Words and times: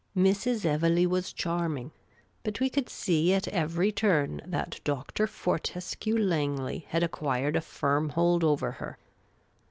Mrs. 0.17 0.65
Evelegh 0.65 1.05
was 1.05 1.31
charming; 1.31 1.91
but 2.43 2.59
we 2.59 2.71
could 2.71 2.89
see 2.89 3.31
at 3.35 3.47
every 3.49 3.91
turn 3.91 4.41
that 4.43 4.79
Dr. 4.83 5.27
Fortescue 5.27 6.17
Langley 6.17 6.87
had 6.89 7.03
acquired 7.03 7.55
a 7.55 7.61
firm 7.61 8.09
hold 8.09 8.43
over 8.43 8.71
her. 8.71 8.97